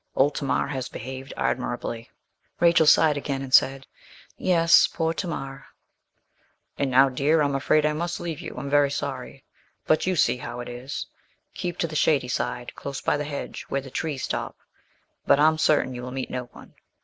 [0.15, 2.09] Old Tamar has behaved admirably.'
[2.59, 3.85] Rachel sighed again and said
[4.35, 5.67] 'Yes poor Tamar.'
[6.75, 9.43] 'And now, dear, I'm afraid I must leave you I'm very sorry;
[9.85, 11.05] but you see how it is;
[11.53, 14.57] keep to the shady side, close by the hedge, where the trees stop;
[15.27, 16.73] but I'm certain you will meet no one.